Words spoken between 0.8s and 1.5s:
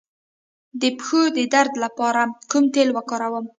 د پښو د